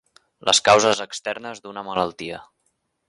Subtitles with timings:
[0.49, 2.41] Les causes externes d'una malaltia.